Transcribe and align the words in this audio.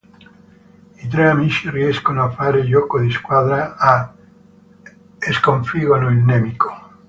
I 0.97 1.07
tre 1.09 1.29
amici 1.29 1.69
riescono 1.69 2.23
a 2.23 2.31
fare 2.31 2.65
gioco 2.65 2.97
di 2.99 3.11
squadra 3.11 4.15
e 5.19 5.31
sconfiggono 5.31 6.09
il 6.09 6.17
nemico. 6.23 6.75